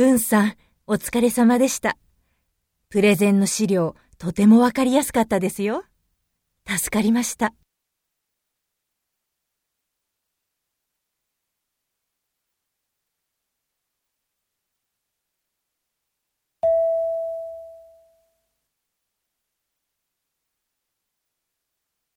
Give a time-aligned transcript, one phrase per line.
[0.00, 0.54] うんさん、
[0.86, 1.98] お疲れ様でした。
[2.88, 5.84] プレゼンの資料、とてもわかりやすかったですよ。
[6.66, 7.52] 助かりました。